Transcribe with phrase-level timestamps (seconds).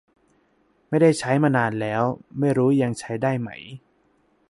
[0.89, 2.03] ไม่ได้ใช้มานานแล้ว
[2.39, 3.49] ไม่รู้ยังใช้ได้ไหม